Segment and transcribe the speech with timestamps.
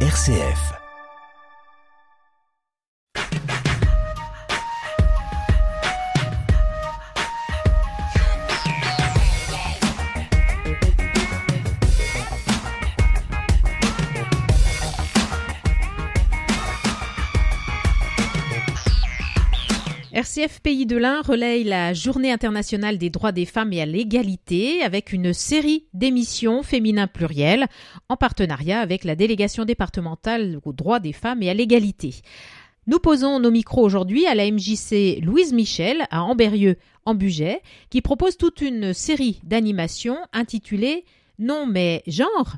[0.00, 0.85] RCF.
[20.62, 25.14] Pays de l'Ain relaye la Journée internationale des droits des femmes et à l'égalité avec
[25.14, 27.66] une série d'émissions féminins plurielles
[28.10, 32.16] en partenariat avec la délégation départementale aux droits des femmes et à l'égalité.
[32.86, 38.02] Nous posons nos micros aujourd'hui à la MJC Louise Michel à Amberieux en Bugey qui
[38.02, 41.06] propose toute une série d'animations intitulées
[41.38, 42.56] Non mais genre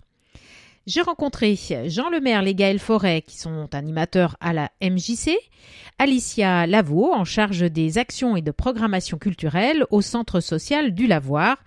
[0.88, 1.56] j'ai rencontré
[1.86, 5.36] Jean Lemaire et Gaël Forêt, qui sont animateurs à la MJC,
[5.98, 11.58] Alicia Lavaux, en charge des actions et de programmation culturelle au Centre social du Lavoir,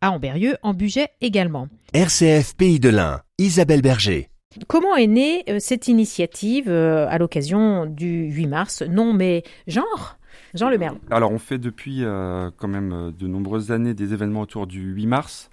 [0.00, 1.66] à Amberieux, en budget également.
[1.92, 4.28] RCF Pays de l'Ain, Isabelle Berger.
[4.68, 8.82] Comment est née euh, cette initiative euh, à l'occasion du 8 mars?
[8.82, 10.16] Non mais genre?
[10.54, 10.94] Jean Lemaire.
[11.10, 15.06] Alors on fait depuis euh, quand même de nombreuses années des événements autour du 8
[15.06, 15.50] mars.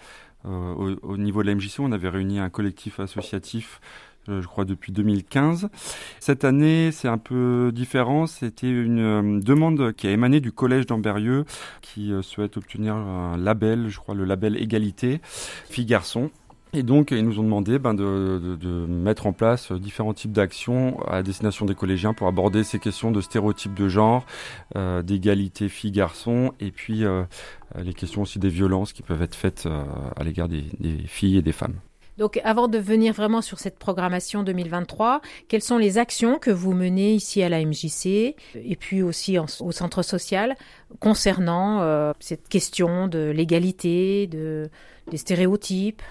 [0.48, 3.80] Euh, au, niveau de la MJC, on avait réuni un collectif associatif
[4.28, 5.70] euh, je crois depuis 2015.
[6.20, 8.26] Cette année, c'est un peu différent.
[8.26, 11.46] C'était une euh, demande qui a émané du collège d'Amberieux
[11.82, 15.22] qui souhaite obtenir un label, je crois le label égalité
[15.70, 16.32] filles-garçons.
[16.76, 21.24] Et donc, ils nous ont demandé ben, de, mettre en place différents types d'actions à
[21.24, 24.26] destination des collégiens pour aborder ces questions de stéréotypes de genre,
[24.76, 27.24] euh, d'égalité filles-garçons, et puis euh,
[27.78, 29.86] les questions aussi des violences qui peuvent être faites euh,
[30.18, 30.66] à l'égard des,
[31.08, 31.76] filles et des femmes.
[32.18, 36.74] Donc, avant de venir vraiment sur cette programmation 2023, quelles sont les actions que vous
[36.74, 40.56] menez ici à la MJC et puis aussi au centre social
[41.00, 44.70] concernant euh, cette question de l'égalité, de,
[45.10, 46.02] des stéréotypes?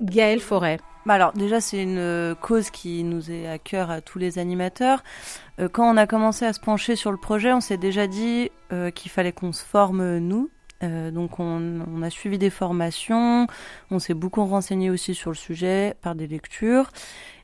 [0.00, 0.78] Gaëlle Forêt.
[1.06, 4.40] Bah alors déjà c'est une euh, cause qui nous est à cœur à tous les
[4.40, 5.04] animateurs.
[5.60, 8.50] Euh, quand on a commencé à se pencher sur le projet, on s'est déjà dit
[8.72, 10.50] euh, qu'il fallait qu'on se forme nous.
[10.82, 13.46] donc on, on, a suivi des formations,
[13.92, 16.90] on s'est beaucoup renseigné aussi sur le sujet par des lectures.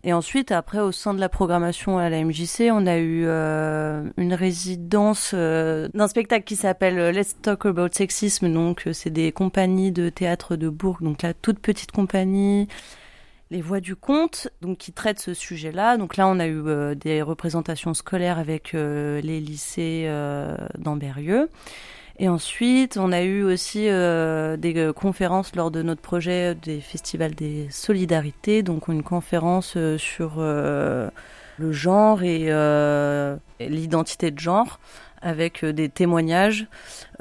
[0.05, 4.03] Et ensuite, après, au sein de la programmation à la MJC, on a eu euh,
[4.17, 8.53] une résidence euh, d'un spectacle qui s'appelle Let's Talk About Sexism.
[8.53, 12.67] Donc, c'est des compagnies de théâtre de Bourg, donc la toute petite compagnie.
[13.53, 15.99] Les Voix du Conte, donc qui traite ce sujet-là.
[15.99, 20.11] Donc là, on a eu euh, des représentations scolaires avec les lycées
[20.79, 21.49] d'Amberieux.
[22.19, 26.81] Et ensuite, on a eu aussi euh, des euh, conférences lors de notre projet des
[26.81, 32.51] festivals des solidarités, donc une conférence euh, sur le genre et
[33.61, 34.81] l'identité de genre
[35.21, 36.67] avec des témoignages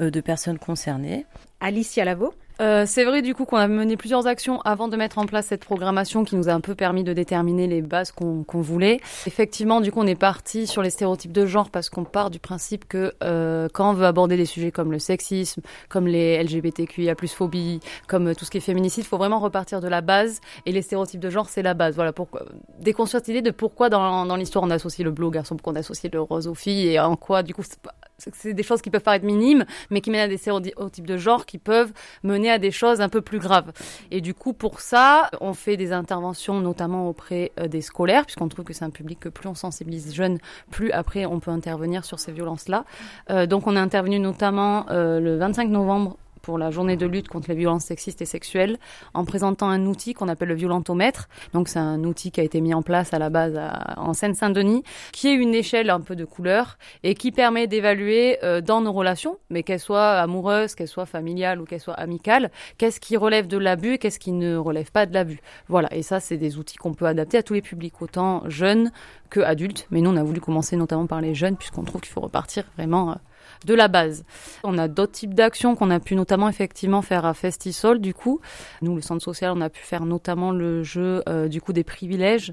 [0.00, 1.26] de personnes concernées.
[1.60, 5.18] Alicia Lavaux euh, c'est vrai du coup qu'on a mené plusieurs actions avant de mettre
[5.18, 8.44] en place cette programmation qui nous a un peu permis de déterminer les bases qu'on
[8.52, 9.00] voulait.
[9.26, 12.38] Effectivement, du coup, on est parti sur les stéréotypes de genre parce qu'on part du
[12.38, 17.14] principe que euh, quand on veut aborder des sujets comme le sexisme, comme les LGBTQIA+
[17.28, 20.40] phobie, comme tout ce qui est féminicide, il faut vraiment repartir de la base.
[20.66, 21.94] Et les stéréotypes de genre, c'est la base.
[21.94, 22.42] Voilà pourquoi
[22.78, 25.72] déconstruire cette idée de pourquoi dans, dans l'histoire on associe le bleu au garçon, pourquoi
[25.72, 27.62] on associe le rose aux filles et en quoi du coup
[28.32, 31.46] c'est des choses qui peuvent paraître minimes, mais qui mènent à des stéréotypes de genre
[31.46, 33.72] qui peuvent mener à des choses un peu plus graves.
[34.10, 38.48] Et du coup, pour ça, on fait des interventions notamment auprès euh, des scolaires, puisqu'on
[38.48, 40.38] trouve que c'est un public que plus on sensibilise jeunes,
[40.70, 42.84] plus après on peut intervenir sur ces violences-là.
[43.30, 47.28] Euh, donc on est intervenu notamment euh, le 25 novembre pour la journée de lutte
[47.28, 48.78] contre les violences sexistes et sexuelles
[49.14, 51.28] en présentant un outil qu'on appelle le violentomètre.
[51.52, 53.58] Donc c'est un outil qui a été mis en place à la base
[53.96, 54.82] en Seine-Saint-Denis,
[55.12, 58.92] qui est une échelle un peu de couleur et qui permet d'évaluer euh, dans nos
[58.92, 63.46] relations, mais qu'elles soient amoureuses, qu'elles soient familiales ou qu'elles soient amicales, qu'est-ce qui relève
[63.46, 65.40] de l'abus, qu'est-ce qui ne relève pas de l'abus.
[65.68, 68.90] Voilà, et ça c'est des outils qu'on peut adapter à tous les publics, autant jeunes
[69.30, 69.86] que adultes.
[69.90, 72.64] Mais nous on a voulu commencer notamment par les jeunes puisqu'on trouve qu'il faut repartir
[72.76, 73.14] vraiment euh,
[73.64, 74.24] de la base.
[74.64, 78.40] On a d'autres types d'actions qu'on a pu notamment effectivement faire à Festisol du coup.
[78.80, 81.84] Nous, le centre social, on a pu faire notamment le jeu euh, du coup des
[81.84, 82.52] privilèges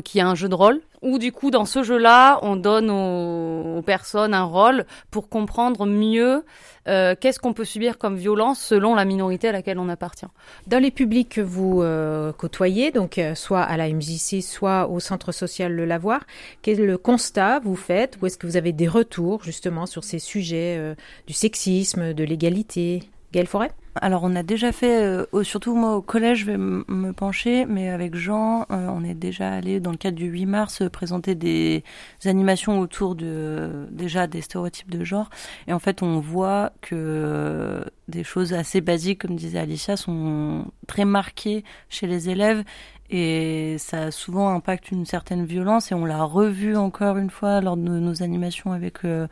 [0.00, 3.82] qui est un jeu de rôle, où du coup dans ce jeu-là, on donne aux,
[3.82, 6.44] personnes un rôle pour comprendre mieux
[6.88, 10.26] euh, qu'est-ce qu'on peut subir comme violence selon la minorité à laquelle on appartient.
[10.66, 15.32] Dans les publics que vous euh, côtoyez, donc soit à la MJC, soit au centre
[15.32, 16.20] social Le Lavoir,
[16.62, 20.94] quel constat vous faites Ou est-ce que vous avez des retours justement sur ces sujets
[21.26, 23.02] du sexisme, de l'égalité?
[23.32, 27.12] Gaël Forêt alors on a déjà fait, euh, surtout moi au collège, je vais me
[27.12, 30.80] pencher, mais avec Jean, euh, on est déjà allé dans le cadre du 8 mars
[30.80, 31.84] euh, présenter des
[32.24, 35.28] animations autour de déjà des stéréotypes de genre.
[35.66, 41.04] Et en fait, on voit que des choses assez basiques, comme disait Alicia, sont très
[41.04, 42.64] marquées chez les élèves
[43.10, 47.76] et ça souvent impacte une certaine violence et on l'a revu encore une fois lors
[47.76, 49.28] de nos, animations avec le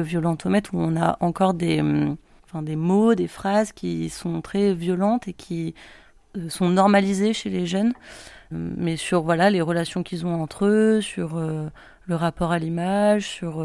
[0.00, 2.16] violentomètre où on a encore des hum,
[2.48, 5.74] enfin des mots, des phrases qui sont très violentes et qui
[6.36, 7.92] euh, sont normalisées chez les jeunes,
[8.52, 11.68] euh, mais sur voilà les relations qu'ils ont entre eux, sur euh,
[12.06, 13.62] le rapport à l'image, sur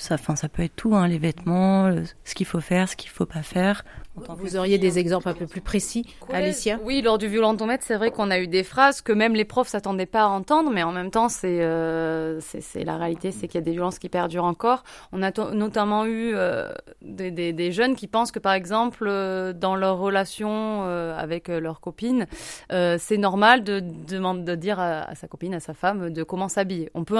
[0.00, 1.90] ça, enfin, ça peut être tout, hein, les vêtements,
[2.24, 3.84] ce qu'il faut faire, ce qu'il faut pas faire.
[4.16, 8.10] Vous auriez des exemples un peu plus précis, Alicia Oui, lors du violentomètre, c'est vrai
[8.10, 10.92] qu'on a eu des phrases que même les profs s'attendaient pas à entendre, mais en
[10.92, 12.40] même temps, c'est euh,
[12.74, 14.82] la réalité, c'est qu'il y a des violences qui perdurent encore.
[15.12, 19.52] On a notamment eu euh, des, des, des, jeunes qui pensent que, par exemple, euh,
[19.52, 22.26] dans leur relation euh, avec leur copine,
[22.70, 26.48] c'est normal de, de, de dire à, à, sa copine, à sa femme, de comment
[26.48, 26.90] s'habiller.
[26.94, 27.16] On peut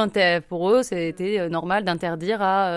[0.49, 2.70] pour eux, c'était normal d'interdire à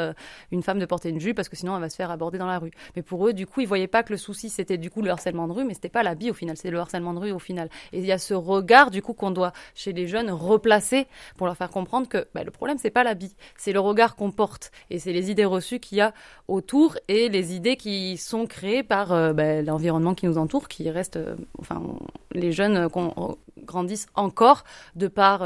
[0.51, 2.47] une femme de porter une jupe parce que sinon elle va se faire aborder dans
[2.47, 2.71] la rue.
[2.95, 5.09] Mais pour eux, du coup, ils voyaient pas que le souci c'était du coup le
[5.09, 7.39] harcèlement de rue, mais c'était pas l'habit au final, c'est le harcèlement de rue au
[7.39, 7.69] final.
[7.91, 11.07] Et il y a ce regard du coup qu'on doit chez les jeunes replacer
[11.37, 14.31] pour leur faire comprendre que bah, le problème c'est pas l'habit, c'est le regard qu'on
[14.31, 16.13] porte et c'est les idées reçues qu'il y a
[16.47, 20.89] autour et les idées qui sont créées par euh, bah, l'environnement qui nous entoure, qui
[20.89, 21.81] reste, euh, enfin
[22.31, 24.63] les jeunes euh, qu'on grandissent encore
[24.95, 25.43] de par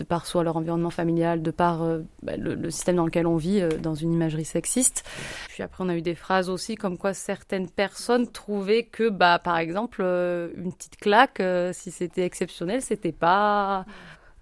[0.00, 3.36] de par soit leur environnement familial, de par euh, bah, le, système dans lequel on
[3.36, 5.04] vit, euh, dans une imagerie sexiste.
[5.48, 9.38] Puis après, on a eu des phrases aussi comme quoi certaines personnes trouvaient que, bah,
[9.38, 11.42] par exemple, euh, une petite claque,
[11.72, 13.84] si c'était exceptionnel, c'était pas,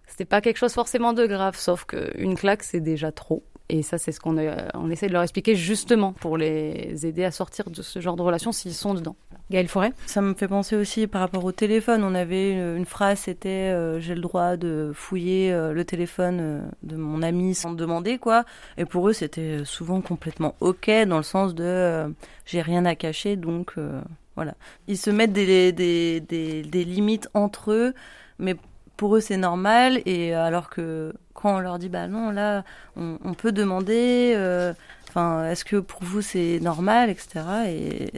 [0.07, 1.57] c'était pas quelque chose forcément de grave.
[1.57, 3.43] Sauf qu'une claque, c'est déjà trop.
[3.71, 4.39] Et ça, c'est ce qu'on
[4.75, 8.23] on essaie de leur expliquer justement pour les aider à sortir de ce genre de
[8.23, 9.17] relation s'ils sont dedans.
[9.51, 12.05] Gaël Forêt Ça me fait penser aussi par rapport au téléphone.
[12.05, 16.61] On avait une, phrase, c'était euh, j'ai le droit de fouiller euh, le téléphone euh,
[16.83, 18.45] de mon ami sans me demander quoi.
[18.77, 22.13] Et pour eux, c'était souvent complètement ok dans le sens de
[22.47, 23.75] j'ai rien à cacher, donc
[24.37, 24.55] voilà.
[24.87, 27.95] Ils se mettent des, des, des, des limites entre eux,
[28.39, 28.57] mais
[28.99, 32.65] pour eux c'est normal et alors que quand on leur dit bah non là
[32.97, 34.35] on, peut demander
[35.09, 37.27] enfin est-ce que pour vous c'est normal etc
[37.69, 38.13] et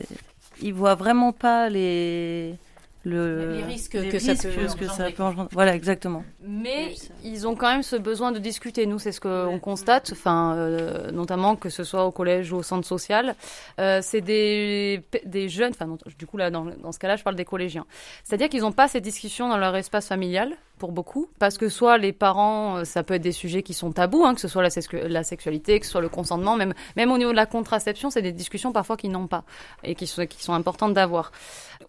[0.61, 2.57] ils voient vraiment pas les
[3.05, 5.49] le, les risques que, ça, peut, engendrer.
[5.53, 6.23] Voilà, exactement.
[6.43, 6.95] Mais
[7.25, 8.85] ils ont quand même ce besoin de discuter.
[8.85, 12.63] Nous, c'est ce qu'on constate, enfin, euh, notamment que ce soit au collège ou au
[12.63, 13.35] centre social.
[13.79, 17.37] Euh, c'est des, des jeunes, enfin, du coup, là, dans, dans ce cas-là, je parle
[17.37, 17.87] des collégiens.
[18.23, 21.99] C'est-à-dire qu'ils n'ont pas ces discussions dans leur espace familial pour beaucoup, parce que soit
[21.99, 24.63] les parents, euh, ça peut être des sujets qui sont tabous, hein, que ce soit
[24.63, 24.71] la,
[25.09, 28.23] la, sexualité, que ce soit le consentement, même, même au niveau de la contraception, c'est
[28.23, 29.45] des discussions parfois qu'ils n'ont pas
[29.85, 31.33] et qui sont, qui sont importantes d'avoir.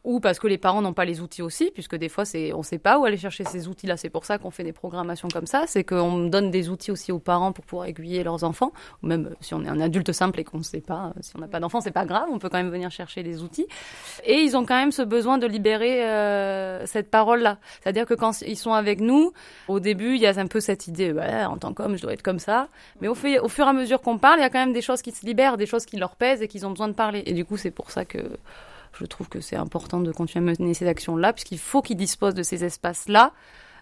[0.03, 2.59] Ou parce que les parents n'ont pas les outils aussi, puisque des fois, c'est, on
[2.59, 3.98] ne sait pas où aller chercher ces outils-là.
[3.98, 7.12] C'est pour ça qu'on fait des programmations comme ça, c'est qu'on donne des outils aussi
[7.12, 8.71] aux parents pour pouvoir aiguiller leurs enfants,
[9.03, 11.19] ou même euh, si on est un adulte simple et qu'on ne sait pas, euh,
[11.21, 13.44] si on n'a pas d'enfant, c'est pas grave, on peut quand même venir chercher des
[13.44, 13.68] outils.
[14.25, 16.01] Et ils ont quand même ce besoin de libérer
[16.86, 17.57] cette parole-là.
[17.81, 19.33] C'est-à-dire que quand ils sont avec nous.
[19.68, 22.21] Au début, il y a un peu cette idée, en tant qu'homme, je dois être
[22.21, 22.68] comme ça.
[23.01, 25.01] Mais au fur et à mesure qu'on parle, il y a quand même des choses
[25.01, 27.24] qui se libèrent, des choses qui leur pèsent et qu'ils ont besoin de parler.
[27.25, 28.19] Et du coup, c'est pour ça que
[28.93, 32.35] je trouve que c'est important de continuer à mener ces actions-là, puisqu'il faut qu'ils disposent
[32.35, 33.33] de ces espaces-là,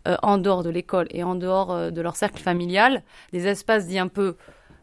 [0.08, 3.04] euh, en dehors de l'école et en dehors euh, de leur cercle familial,
[3.34, 4.36] des espaces dits un peu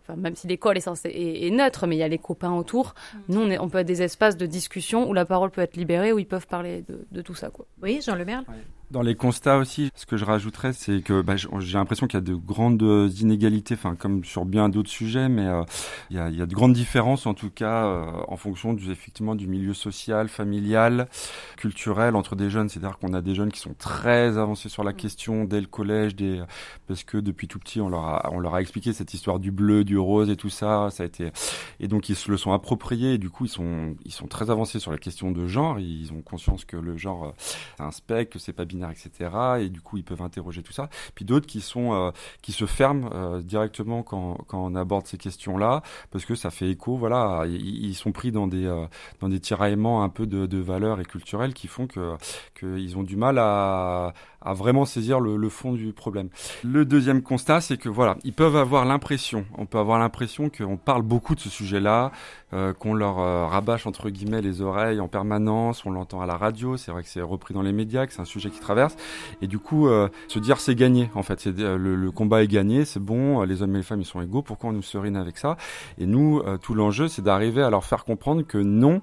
[0.08, 2.94] Enfin, même si l'école est, censée, est, neutre, mais il y a les copains autour.
[2.94, 3.18] Mm.
[3.28, 5.76] Nous, on, est, on, peut être des espaces de discussion où la parole peut être
[5.76, 7.50] libérée, où ils peuvent parler de, de tout ça.
[7.50, 7.66] Quoi.
[7.82, 8.44] Oui, Jean Lemerle
[8.90, 12.22] dans les constats aussi, ce que je rajouterais, c'est que bah, j'ai l'impression qu'il y
[12.22, 15.62] a de grandes inégalités, enfin comme sur bien d'autres sujets, mais euh,
[16.10, 18.74] il, y a, il, y a, de grandes différences en tout cas euh, en fonction
[18.74, 21.08] du effectivement du milieu social, familial,
[21.56, 22.68] culturel entre des jeunes.
[22.68, 24.96] C'est-à-dire qu'on a des jeunes qui sont très avancés sur la mm.
[24.96, 26.42] question dès le collège, des,
[26.86, 29.50] parce que depuis tout petit on leur a on leur a expliqué cette histoire du
[29.50, 30.88] bleu, du rose et tout ça.
[30.90, 31.32] Ça a été
[31.80, 34.50] et donc ils se le sont appropriés et du coup ils sont ils sont très
[34.50, 35.80] avancés sur la question de genre.
[35.80, 39.30] Ils ont conscience que le genre euh, c'est un spectre, que c'est pas etc.
[39.60, 40.88] Et du coup, ils peuvent interroger tout ça.
[41.14, 42.10] Puis d'autres qui sont euh,
[42.42, 46.70] qui se ferment euh, directement quand, quand on aborde ces questions-là, parce que ça fait
[46.70, 46.96] écho.
[46.96, 48.86] Voilà, ils, sont pris dans des euh,
[49.20, 52.16] dans des tiraillements un peu de, de valeurs et culturelles qui font que
[52.58, 56.28] qu'ils ont du mal à, à vraiment saisir le, le, fond du problème.
[56.64, 60.76] Le deuxième constat, c'est que voilà, ils peuvent avoir l'impression, on peut avoir l'impression qu'on
[60.76, 62.12] parle beaucoup de ce sujet-là,
[62.52, 63.16] euh, qu'on leur
[63.50, 67.08] rabâche entre guillemets les oreilles en permanence, on l'entend à la radio, c'est vrai que
[67.08, 68.96] c'est repris dans les médias, que c'est un sujet qui traverse.
[69.42, 69.88] Et du coup,
[70.28, 73.62] se dire c'est gagné en fait, c'est le, le, combat est gagné, c'est bon, les
[73.62, 75.56] hommes et les femmes ils sont égaux, pourquoi on nous serine avec ça?
[75.98, 79.00] Et nous, tout l'enjeu, c'est d'arriver à leur faire comprendre que non,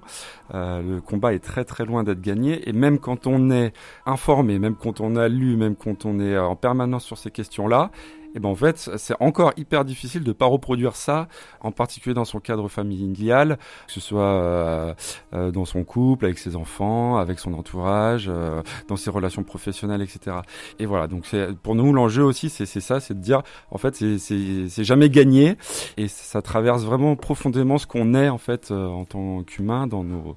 [0.52, 2.68] le combat est très très loin d'être gagné.
[2.68, 3.72] Et même quand on est
[4.06, 7.90] informé, même quand on a lu, même quand on est en permanence sur ces questions-là,
[8.34, 11.28] et ben en fait, c'est encore hyper difficile de pas reproduire ça,
[11.60, 14.94] en particulier dans son cadre familial, que ce soit euh,
[15.34, 20.02] euh, dans son couple, avec ses enfants, avec son entourage, euh, dans ses relations professionnelles,
[20.02, 20.38] etc.
[20.80, 23.94] Et voilà, donc c'est pour nous l'enjeu aussi, c'est ça, c'est de dire, en fait,
[23.94, 25.56] c'est jamais gagné,
[25.96, 30.34] et ça traverse vraiment profondément ce qu'on est en fait en tant qu'humain, dans nos,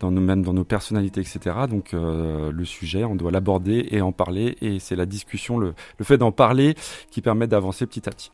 [0.00, 1.54] dans nos même dans nos personnalités, etc.
[1.70, 6.04] Donc le sujet, on doit l'aborder et en parler, et c'est la discussion, le, le
[6.04, 6.74] fait d'en parler
[7.10, 8.30] qui permet d'avancer petit à petit.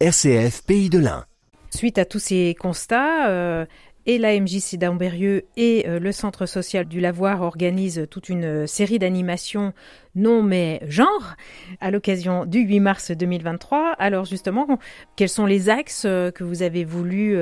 [0.00, 1.24] RCF Pays de l'Ain.
[1.70, 3.64] Suite à tous ces constats, euh,
[4.06, 8.66] et la MJC d'Amberieux et euh, le Centre social du Lavoir organisent toute une euh,
[8.66, 9.72] série d'animations
[10.14, 11.34] non mais genre
[11.80, 13.96] à l'occasion du 8 mars 2023.
[13.98, 14.78] Alors justement,
[15.16, 17.36] quels sont les axes euh, que vous avez voulu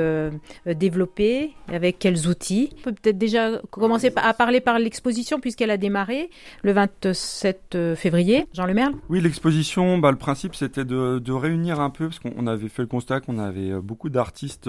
[0.66, 1.52] développer?
[1.68, 2.70] Avec quels outils?
[2.78, 6.30] On peut peut-être déjà commencer à parler par l'exposition puisqu'elle a démarré
[6.62, 8.46] le 27 février.
[8.52, 8.94] Jean Lemerle?
[9.08, 12.82] Oui, l'exposition, bah, le principe c'était de, de, réunir un peu parce qu'on avait fait
[12.82, 14.68] le constat qu'on avait beaucoup d'artistes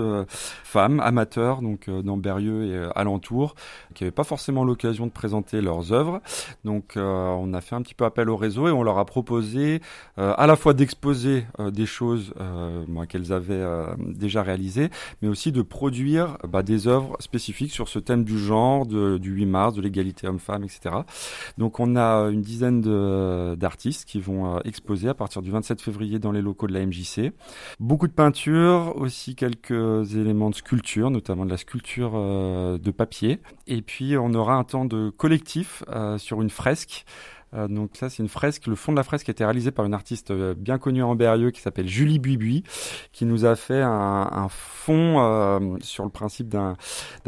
[0.63, 3.55] femmes, amateurs, donc dans Berrieux et euh, alentour,
[3.93, 6.21] qui n'avaient pas forcément l'occasion de présenter leurs œuvres.
[6.63, 9.05] Donc euh, on a fait un petit peu appel au réseau et on leur a
[9.05, 9.81] proposé
[10.17, 12.33] euh, à la fois d'exposer des choses
[13.09, 13.63] qu'elles avaient
[13.97, 14.89] déjà réalisées,
[15.21, 19.45] mais aussi de produire bah, des œuvres spécifiques sur ce thème du genre, du 8
[19.45, 20.95] mars, de l'égalité homme-femme, etc.
[21.57, 22.81] Donc on a une dizaine
[23.55, 27.33] d'artistes qui vont exposer à partir du 27 février dans les locaux de la MJC.
[27.79, 33.39] Beaucoup de peinture, aussi quelques éléments de sculpture, notamment de la sculpture euh, de papier.
[33.67, 37.05] Et puis on aura un temps de collectif euh, sur une fresque
[37.55, 38.67] euh, donc ça, c'est une fresque.
[38.67, 41.15] Le fond de la fresque a été réalisé par une artiste euh, bien connue en
[41.15, 42.63] Berrieux qui s'appelle Julie Buibui,
[43.11, 46.75] qui nous a fait un, un fond euh, sur le principe d'un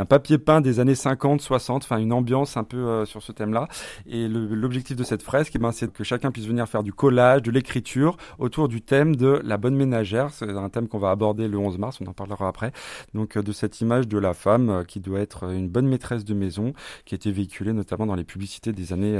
[0.07, 3.67] papier peint des années 50, 60, enfin une ambiance un peu sur ce thème-là.
[4.07, 7.43] Et l'objectif de cette fresque, eh ben, c'est que chacun puisse venir faire du collage,
[7.43, 10.31] de l'écriture autour du thème de la bonne ménagère.
[10.31, 12.71] C'est un thème qu'on va aborder le 11 mars, on en parlera après.
[13.13, 16.73] Donc de cette image de la femme qui doit être une bonne maîtresse de maison,
[17.05, 19.17] qui a été véhiculée notamment dans les publicités des années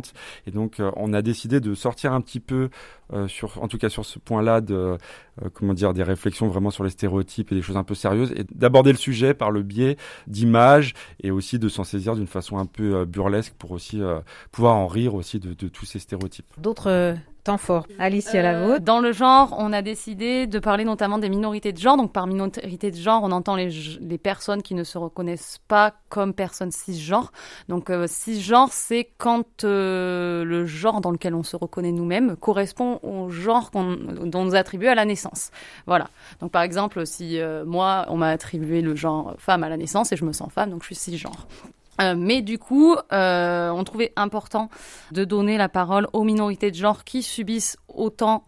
[0.00, 0.12] 50-60
[0.46, 2.70] et donc, euh, on a décidé de sortir un petit peu,
[3.12, 6.84] euh, en tout cas sur ce point-là, de euh, comment dire, des réflexions vraiment sur
[6.84, 9.96] les stéréotypes et des choses un peu sérieuses, et d'aborder le sujet par le biais
[10.26, 14.00] d'images et aussi de s'en saisir d'une façon un peu burlesque pour aussi
[14.52, 16.46] pouvoir en rire aussi de, de tous ces stéréotypes.
[16.58, 17.86] D'autres temps fort.
[17.98, 21.96] Alicia euh, Dans le genre, on a décidé de parler notamment des minorités de genre.
[21.96, 25.94] Donc par minorité de genre, on entend les, les personnes qui ne se reconnaissent pas
[26.08, 27.32] comme personnes cisgenres.
[27.68, 33.00] Donc euh, cisgenre, c'est quand euh, le genre dans lequel on se reconnaît nous-mêmes correspond
[33.02, 35.50] au genre qu'on dont on nous attribue à la naissance.
[35.86, 36.08] Voilà.
[36.40, 40.16] Donc par exemple, si moi, on m'a attribué le genre femme à la naissance et
[40.16, 41.46] je me sens femme, donc je suis cisgenre.
[42.00, 44.68] Euh, mais du coup, euh, on trouvait important
[45.12, 48.44] de donner la parole aux minorités de genre qui subissent autant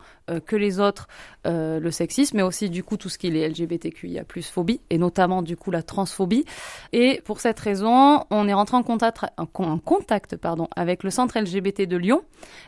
[0.47, 1.09] que les autres
[1.47, 5.41] euh, le sexisme, mais aussi du coup tout ce qui est LGBTQIA phobie, et notamment
[5.41, 6.45] du coup la transphobie.
[6.93, 11.39] Et pour cette raison, on est rentré en contact, en contact pardon, avec le centre
[11.39, 12.23] LGBT de Lyon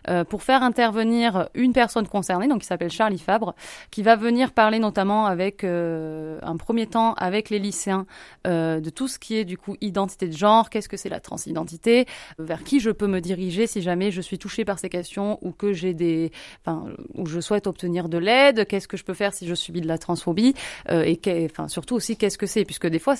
[0.08, 3.54] euh, pour faire intervenir une personne concernée, donc qui s'appelle Charlie Fabre,
[3.90, 8.06] qui va venir parler notamment avec un premier temps avec les lycéens
[8.46, 12.06] de tout ce qui est du coup identité de genre, qu'est-ce que c'est la transidentité,
[12.38, 15.50] vers qui je peux me diriger si jamais je suis touchée par ces questions ou
[15.50, 16.30] que j'ai des,
[16.64, 19.80] enfin, où je souhaite obtenir de l'aide, qu'est-ce que je peux faire si je subis
[19.80, 20.54] de la transphobie,
[20.90, 21.18] euh, et
[21.66, 23.16] surtout aussi qu'est-ce que c'est, puisque des fois,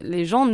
[0.00, 0.46] les gens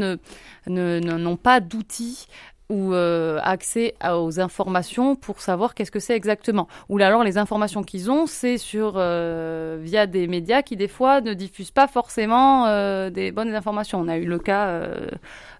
[0.66, 2.26] n'ont pas d'outils
[2.68, 6.66] ou euh, accès aux informations pour savoir qu'est-ce que c'est exactement.
[6.88, 11.20] Ou alors les informations qu'ils ont, c'est sur euh, via des médias qui des fois
[11.20, 14.00] ne diffusent pas forcément euh, des bonnes informations.
[14.00, 14.80] On a eu le cas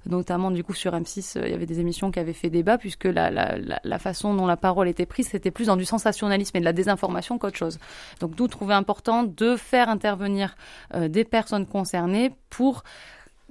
[0.07, 3.07] notamment du coup sur M6, il y avait des émissions qui avaient fait débat puisque
[3.07, 6.73] la façon dont la parole était prise, c'était plus dans du sensationnalisme et de la
[6.73, 7.79] désinformation qu'autre chose.
[8.21, 10.57] Donc nous trouvons important de faire intervenir
[10.95, 12.85] des personnes concernées pour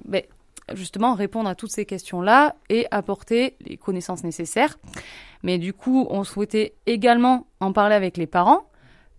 [0.04, 0.24] ben,
[0.74, 4.78] justement répondre à toutes ces questions-là et apporter les connaissances nécessaires.
[5.44, 8.68] Mais du coup, on souhaitait également en parler avec les parents,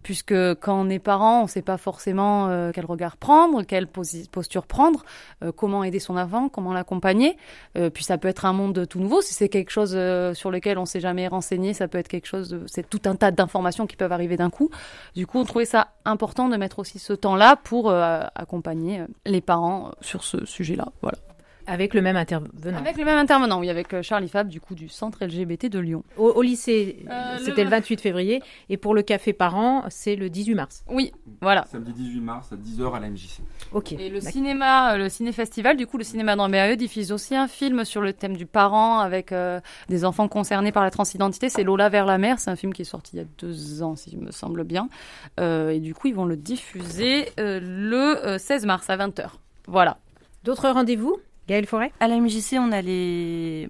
[0.06, 3.88] puisque quand on est parent, on ne sait pas forcément euh, quel regard prendre, quelle
[3.88, 5.04] posture prendre,
[5.42, 7.36] euh, comment aider son enfant, comment l'accompagner.
[7.76, 9.20] Euh, puis ça peut être un monde tout nouveau.
[9.20, 9.98] Si c'est quelque chose
[10.36, 12.56] sur lequel on s'est jamais renseigné, ça peut être quelque chose.
[12.66, 14.70] C'est tout un tas d'informations qui peuvent arriver d'un coup.
[15.16, 19.90] Du coup, on trouvait ça important de mettre aussi ce temps-là pour accompagner les parents
[20.00, 20.86] sur ce sujet-là.
[21.02, 21.18] Voilà.
[21.66, 22.78] Avec le même intervenant.
[22.78, 25.78] Avec le même intervenant, oui, avec euh, Charlie Fab, du coup, du centre LGBT de
[25.78, 26.04] Lyon.
[26.16, 27.70] Au, lycée, euh, c'était le...
[27.70, 30.84] 28 février, et pour le café parent, c'est le 18 mars.
[30.88, 31.64] Oui, voilà.
[31.66, 33.40] Samedi 18 mars à 10h à la MJC.
[33.72, 33.92] Ok.
[33.92, 37.84] Et le cinéma, euh, le ciné-festival, du coup, le cinéma d'Ambérieux diffuse aussi un film
[37.84, 39.34] sur le thème du parent avec
[39.88, 41.48] des enfants concernés par la transidentité.
[41.48, 42.38] C'est Lola vers la mer.
[42.38, 44.64] C'est un film qui est sorti il y a deux ans, si je me semble
[44.64, 44.88] bien.
[45.38, 49.30] et du coup, ils vont le diffuser le 16 mars à 20h.
[49.66, 49.98] Voilà.
[50.44, 51.18] D'autres rendez-vous?
[51.48, 51.92] Gaëlle Forêt?
[52.00, 53.68] À la MJC, on a les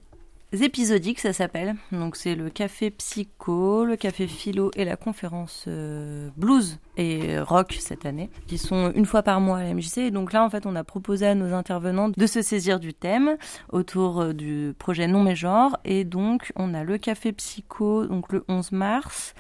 [0.53, 1.77] épisodiques, ça s'appelle.
[1.93, 7.77] Donc c'est le café psycho, le café philo et la conférence euh, blues et rock
[7.79, 9.99] cette année, qui sont une fois par mois à la MJC.
[9.99, 12.95] Et donc là, en fait, on a proposé à nos intervenants de se saisir du
[12.95, 13.37] thème
[13.71, 15.77] autour euh, du projet Non mais genre.
[15.85, 19.35] Et donc, on a le café psycho, donc le 11 mars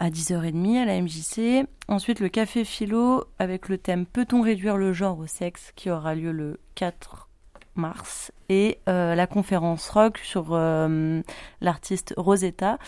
[0.00, 1.66] à 10h30 à la MJC.
[1.88, 6.14] Ensuite, le café philo avec le thème Peut-on réduire le genre au sexe qui aura
[6.14, 7.27] lieu le 4
[7.78, 11.20] mars et euh, la conférence rock sur euh,
[11.60, 12.78] l'artiste Rosetta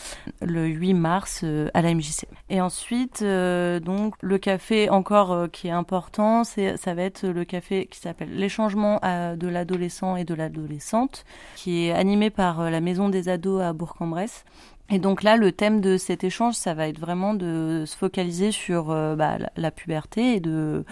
[0.40, 2.26] le 8 mars euh, à la MJC.
[2.49, 7.87] Et ensuite, donc le café encore qui est important, c'est ça va être le café
[7.87, 11.25] qui s'appelle Les changements de l'adolescent et de l'adolescente,
[11.56, 14.44] qui est animé par la Maison des ados à Bourg-en-Bresse.
[14.90, 18.50] Et donc là, le thème de cet échange, ça va être vraiment de se focaliser
[18.50, 20.85] sur bah, la puberté et de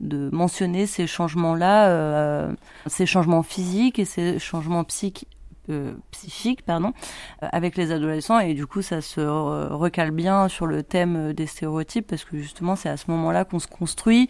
[0.00, 2.52] de mentionner ces changements-là, euh,
[2.86, 5.28] ces changements physiques et ces changements psychiques
[5.70, 6.92] euh, psychique, pardon,
[7.42, 8.38] euh, avec les adolescents.
[8.40, 12.76] Et du coup ça se recale bien sur le thème des stéréotypes parce que justement
[12.76, 14.28] c'est à ce moment-là qu'on se construit.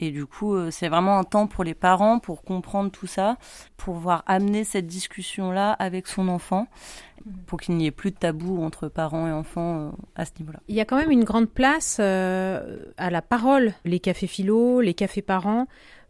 [0.00, 3.36] Et du coup c'est vraiment un temps pour les parents pour comprendre tout ça,
[3.76, 6.66] pour pouvoir amener cette discussion-là avec son enfant
[7.46, 10.60] pour qu'il n'y ait plus de tabou entre parents et enfants euh, à ce niveau-là.
[10.68, 14.80] Il y a quand même une grande place euh, à la parole, les cafés philo,
[14.80, 15.66] les cafés parents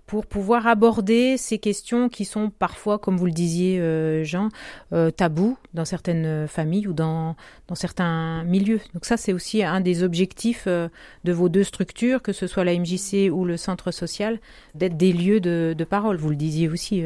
[0.06, 4.48] pour pouvoir aborder ces questions qui sont parfois, comme vous le disiez, euh, Jean,
[4.92, 7.36] euh, tabous dans certaines familles ou dans,
[7.68, 8.80] dans certains milieux.
[8.94, 10.88] Donc ça, c'est aussi un des objectifs euh,
[11.24, 14.40] de vos deux structures, que ce soit la MJC ou le centre social,
[14.74, 16.16] d'être des lieux de, de, parole.
[16.16, 17.04] Vous le disiez aussi.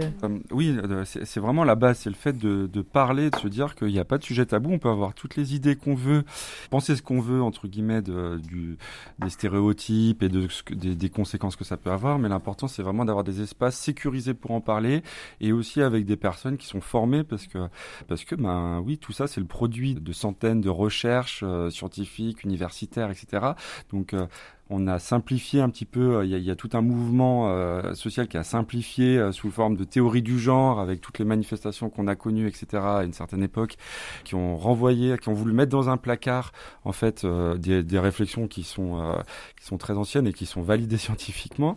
[0.51, 3.89] oui, c'est vraiment la base, c'est le fait de, de, parler, de se dire qu'il
[3.89, 6.25] n'y a pas de sujet tabou, on peut avoir toutes les idées qu'on veut,
[6.71, 8.79] penser ce qu'on veut, entre guillemets, du,
[9.19, 13.05] des stéréotypes et de, des, des conséquences que ça peut avoir, mais l'important, c'est vraiment
[13.05, 15.03] d'avoir des espaces sécurisés pour en parler
[15.41, 17.69] et aussi avec des personnes qui sont formées parce que
[18.09, 22.45] parce que ben oui tout ça c'est le produit de centaines de recherches euh, scientifiques
[22.45, 23.49] universitaires etc
[23.91, 24.27] donc euh,
[24.69, 28.27] on a simplifié un petit peu, euh, il y a, tout un mouvement euh, social
[28.27, 32.09] qui a simplifié euh, sous forme de théorie du genre, avec toutes les manifestations qu'on
[32.09, 33.77] a connues, etc., à une certaine époque,
[34.25, 36.53] qui ont renvoyé, qui ont voulu mettre dans un placard,
[36.85, 39.17] en fait, des, réflexions qui sont,
[39.59, 41.77] qui sont très anciennes et qui sont validées scientifiquement.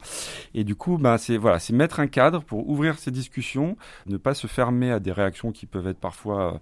[0.54, 4.18] Et du coup, bah, c'est voilà, c'est mettre un cadre pour ouvrir ces discussions, ne
[4.18, 6.60] pas se fermer à des réactions qui peuvent être parfois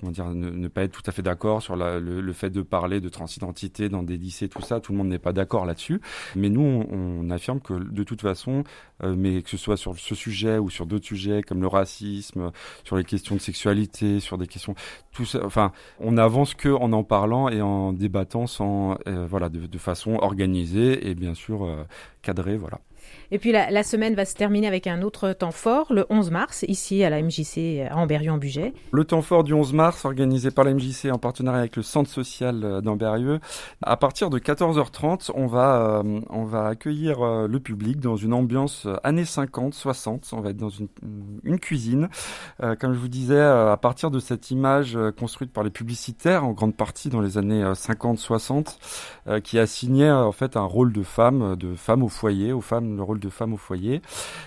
[0.00, 3.08] comment dire, ne, pas être tout à fait d'accord sur le, fait de parler de
[3.08, 4.80] transidentité dans des lycées, tout ça.
[4.80, 6.00] Tout le monde n'est pas d'accord là-dessus.
[6.36, 8.64] Mais nous, on, affirme que de toute façon,
[9.04, 12.50] euh, mais que ce soit sur ce sujet ou sur d'autres sujets comme le racisme,
[12.82, 14.74] sur les questions de sexualité, sur des questions,
[15.12, 15.44] tout ça.
[15.44, 20.14] Enfin, on avance que en en parlant et en débattant sans, euh, voilà, de, façon
[20.14, 21.84] organisée et bien sûr euh,
[22.22, 22.80] cadrée, voilà.
[23.32, 26.64] Et puis la, semaine va se terminer avec un autre temps fort, le 11 mars,
[26.66, 28.72] ici à la MJC à Amberieu-en-Bugey.
[28.90, 32.10] Le temps fort du 11 mars, organisé par la MJC en partenariat avec le Centre
[32.10, 33.38] social euh, d'Amberieu.
[33.82, 38.32] À partir de 14h30, on va, euh, on va accueillir euh, le public dans une
[38.32, 40.30] ambiance années 50, 60.
[40.32, 40.88] On va être dans une,
[41.60, 42.08] cuisine.
[42.78, 46.74] comme je vous disais, à partir de cette image construite par les publicitaires, en grande
[46.74, 52.02] partie dans les années 50-60, qui assignait en fait un rôle de femme, de femme
[52.02, 54.00] au foyer, aux femmes le rôle de femme au foyer,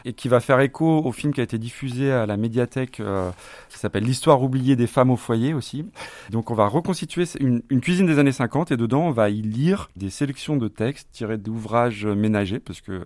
[0.06, 3.32] et qui va faire écho au film qui a été diffusé à la médiathèque, euh,
[3.70, 5.86] qui s'appelle L'histoire oubliée des femmes au foyer aussi.
[6.30, 9.90] Donc on va reconstituer une, cuisine des années 50, et dedans on va y lire
[9.96, 13.06] des sélections de textes tirés d'ouvrages ménagers, parce que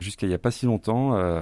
[0.00, 1.40] jusqu'à il n'y a pas si longtemps, euh,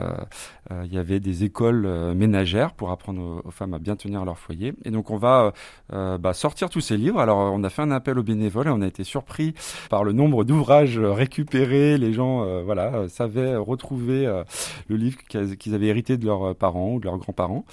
[0.71, 4.39] euh, il y avait des écoles ménagères pour apprendre aux, femmes à bien tenir leur
[4.39, 4.75] foyer.
[4.85, 5.53] Et donc on va
[5.91, 7.21] bah, sortir tous ces livres.
[7.21, 9.55] Alors on a fait un appel aux bénévoles et on a été surpris
[9.89, 11.97] par le nombre d'ouvrages récupérés.
[11.99, 14.45] Les gens, voilà, savaient retrouver euh,
[14.89, 17.65] le livre qu'ils avaient hérité de leurs euh, parents ou de leurs grands-parents.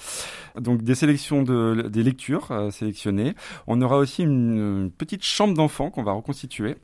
[0.58, 3.34] Donc des sélections de des lectures euh, sélectionnées.
[3.66, 6.76] On aura aussi une, petite chambre d'enfants qu'on va reconstituer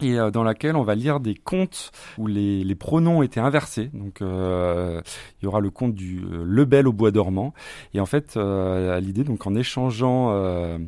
[0.00, 3.90] et dans laquelle on va lire des contes où les, pronoms étaient inversés.
[3.92, 5.02] Donc il
[5.42, 7.52] y aura le conte du Le Bel au bois dormant.
[7.94, 10.78] Et en fait, l'idée, donc en échangeant euh,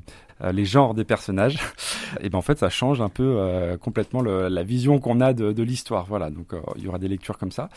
[0.52, 1.58] les genres des personnages,
[2.20, 5.32] et ben en fait ça change un peu euh, complètement le, la vision qu'on a
[5.32, 6.06] de, de l'histoire.
[6.06, 7.68] Voilà, donc euh, il y aura des lectures comme ça.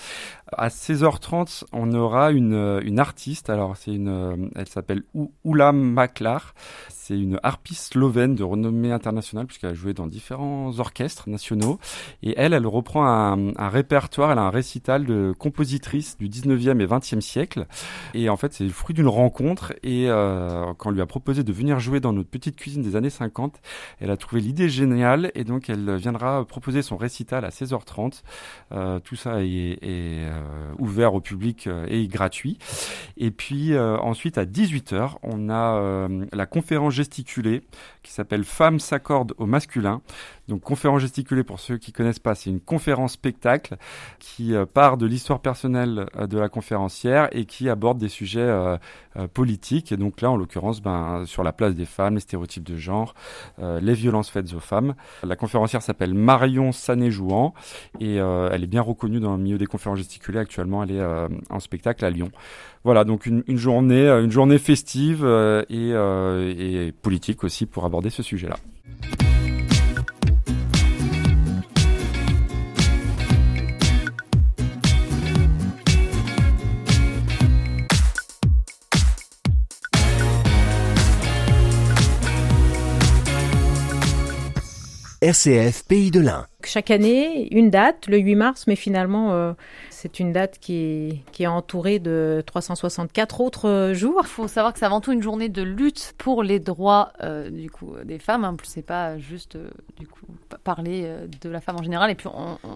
[0.51, 3.49] À 16h30, on aura une, une artiste.
[3.49, 5.03] Alors c'est une, elle s'appelle
[5.43, 6.53] Oula Maklar.
[6.89, 11.77] C'est une harpiste slovène de renommée internationale puisqu'elle a joué dans différents orchestres nationaux.
[12.21, 16.79] Et elle, elle reprend un, un répertoire, elle a un récital de compositrices du 19e
[16.79, 17.67] et 20e siècle.
[18.13, 19.73] Et en fait, c'est le fruit d'une rencontre.
[19.83, 22.95] Et euh, quand on lui a proposé de venir jouer dans notre petite cuisine des
[22.95, 23.61] années 50,
[23.99, 28.21] elle a trouvé l'idée géniale et donc elle viendra proposer son récital à 16h30.
[28.71, 30.41] Euh, tout ça est, euh,
[30.79, 32.57] ouvert au public euh, et gratuit.
[33.17, 37.63] Et puis ensuite à 18h, on a la conférence gesticulée
[38.01, 40.01] qui s'appelle Femmes s'accordent au masculin.
[40.49, 43.77] Donc conférence gesticulée, pour ceux qui connaissent pas, c'est une conférence spectacle
[44.19, 48.41] qui euh, part de l'histoire personnelle euh, de la conférencière et qui aborde des sujets
[48.41, 48.77] euh,
[49.33, 49.93] politiques.
[49.93, 53.13] Et donc là, en l'occurrence, ben, sur la place des femmes, les stéréotypes de genre,
[53.59, 54.95] les violences faites aux femmes.
[55.23, 57.53] La conférencière s'appelle Marion Sané-Jouan
[57.99, 60.39] et elle est bien reconnue dans le milieu des conférences gesticulées.
[60.39, 61.05] Actuellement, elle est
[61.51, 62.31] en spectacle à Lyon.
[62.83, 65.23] Voilà, donc une, journée, une journée festive
[65.69, 68.57] et politique aussi pour aborder ce sujet-là.
[85.23, 86.47] RCF Pays de l'Ain.
[86.65, 89.53] Chaque année, une date, le 8 mars, mais finalement, euh,
[90.03, 94.19] c'est une date qui est, entourée de 364 autres euh, jours.
[94.23, 97.49] Il faut savoir que c'est avant tout une journée de lutte pour les droits euh,
[97.49, 98.43] du coup des femmes.
[98.43, 98.57] Hein.
[98.63, 100.25] C'est pas juste euh, du coup
[100.63, 102.09] parler euh, de la femme en général.
[102.09, 102.29] Et puis,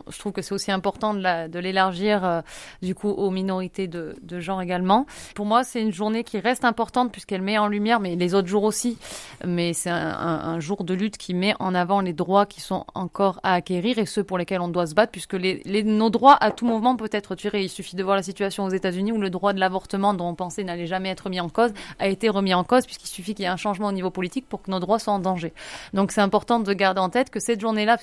[0.10, 2.42] je trouve que c'est aussi important de l'élargir euh,
[2.82, 5.06] du coup aux minorités de, genre également.
[5.36, 8.48] Pour moi, c'est une journée qui reste importante puisqu'elle met en lumière, mais les autres
[8.48, 8.98] jours aussi.
[9.46, 13.40] Mais c'est un, jour de lutte qui met en avant les droits qui sont encore
[13.44, 16.66] à acquérir et ceux pour lesquels on doit se battre, puisque nos droits à tout
[16.66, 17.64] mouvement peut être tiré.
[17.64, 20.36] Il suffit de voir la situation aux États-Unis où le droit de l'avortement, dont on
[20.36, 23.44] pensait n'allait jamais être mis en cause, a été remis en cause puisqu'il suffit qu'il
[23.44, 25.54] y ait un changement au niveau politique pour que nos droits soient en danger.
[25.94, 27.98] Donc c'est important de garder en tête que cette journée-là,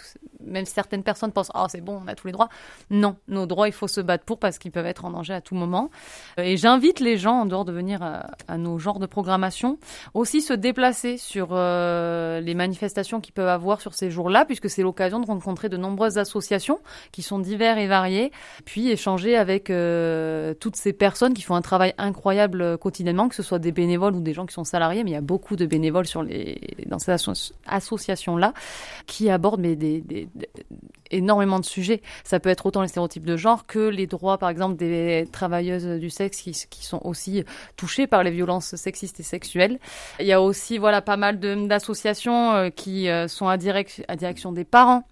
[0.46, 2.48] même si certaines personnes pensent oh c'est bon on a tous les droits
[2.90, 5.40] non nos droits il faut se battre pour parce qu'ils peuvent être en danger à
[5.40, 5.90] tout moment
[6.36, 9.78] et j'invite les gens en dehors de venir à, nos genres de programmation
[10.12, 14.82] aussi se déplacer sur euh, les manifestations qu'ils peuvent avoir sur ces jours-là puisque c'est
[14.82, 16.80] l'occasion de rencontrer de nombreuses associations
[17.12, 18.32] qui sont diverses et variées
[18.64, 23.42] puis avec euh, toutes ces personnes qui font un travail incroyable euh, quotidiennement que ce
[23.42, 25.66] soit des bénévoles ou des gens qui sont salariés mais il y a beaucoup de
[25.66, 26.06] bénévoles
[26.86, 27.12] dans ces
[27.66, 28.54] associations là
[29.06, 29.76] qui abordent mais
[31.10, 32.02] énormément de sujets.
[32.24, 35.86] Ça peut être autant les stéréotypes de genre que les droits, par exemple, des travailleuses
[35.86, 37.44] du sexe qui, sont aussi
[37.76, 39.78] touchées par les violences sexistes et sexuelles.
[40.18, 45.04] Il y a aussi, voilà, pas mal d'associations euh, qui sont à direction des parents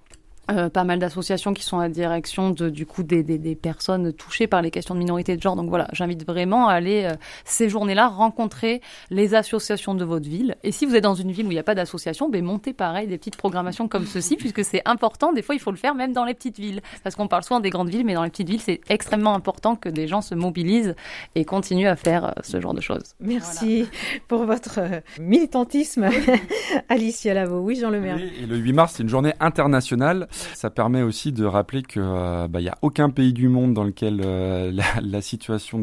[0.51, 4.13] euh, pas mal d'associations qui sont à direction de, du coup des, des, des, personnes
[4.13, 5.55] touchées par les questions de minorité de genre.
[5.55, 10.57] Donc voilà, j'invite vraiment à aller euh, ces journées-là rencontrer les associations de votre ville.
[10.65, 12.73] Et si vous êtes dans une ville où il n'y a pas d'association, ben montez
[12.73, 15.33] pareil des petites programmations comme ceci, puisque c'est important.
[15.33, 17.61] Des fois, il faut le faire même dans les petites villes, parce qu'on parle souvent
[17.61, 20.35] des grandes villes, mais dans les petites villes, c'est extrêmement important que des gens se
[20.35, 20.97] mobilisent
[21.37, 23.15] et continuent à faire euh, ce genre de choses.
[23.21, 23.89] Merci voilà.
[24.27, 26.09] pour votre euh, militantisme,
[26.89, 27.61] Alicia Lavo.
[27.61, 28.17] Oui, Jean Lemaire.
[28.17, 32.01] Oui, et le 8 mars, c'est une journée internationale ça permet aussi de rappeler que
[32.01, 35.83] euh, bah, y a aucun pays du monde dans lequel euh, la, situation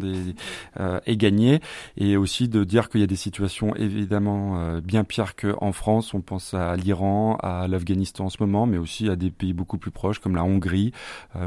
[0.80, 1.62] euh, est gagnée,
[1.98, 6.14] et aussi de dire qu'il y a des situations évidemment bien pires qu'en France.
[6.14, 9.78] On pense à l'Iran, à l'Afghanistan en ce moment, mais aussi à des pays beaucoup
[9.78, 10.92] plus proches comme la Hongrie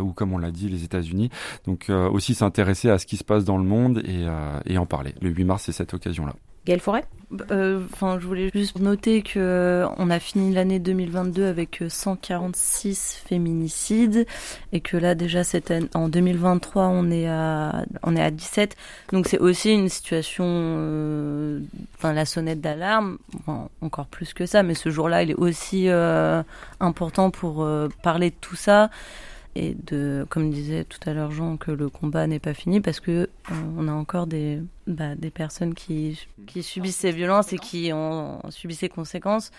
[0.00, 1.30] ou comme on l'a dit les États-Unis.
[1.66, 5.14] Donc aussi s'intéresser à ce qui se passe dans le monde et en parler.
[5.20, 6.34] Le 8 mars, c'est cette occasion-là.
[6.64, 11.46] Gaël Forêt Enfin, euh, je voulais juste noter que euh, on a fini l'année 2022
[11.46, 14.26] avec 146 euh, féminicides
[14.72, 18.76] et que là déjà cette en 2023 on est à on est à 17.
[19.12, 20.44] Donc c'est aussi une situation,
[21.96, 23.18] enfin la sonnette d'alarme,
[23.80, 25.88] encore plus que ça, mais ce jour-là il est aussi
[26.80, 27.66] important pour
[28.02, 28.90] parler de tout ça
[29.54, 33.00] et de, comme disait tout à l'heure Jean, que le combat n'est pas fini parce
[33.00, 37.58] que euh, on a encore des, bah, des personnes qui, qui subissent ces violences et
[37.58, 39.50] qui ont, subi ces conséquences.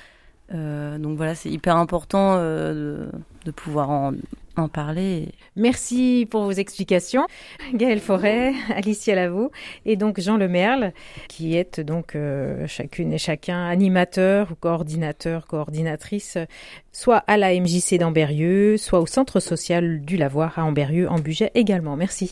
[0.54, 3.12] Euh, donc voilà, c'est hyper important euh, de,
[3.46, 4.14] de, pouvoir en,
[4.58, 5.30] en parler.
[5.56, 7.26] Merci pour vos explications.
[7.74, 9.52] Gaëlle Forêt, Alicia Lavaux
[9.86, 10.94] et donc Jean Lemerle,
[11.28, 16.38] qui est donc euh, chacune et chacun animateur ou coordinateur, coordinatrice,
[16.92, 21.52] soit à la MJC d'Amberieux, soit au centre social du Lavoir à Amberieux, en budget
[21.56, 21.96] également.
[21.96, 22.30] Merci.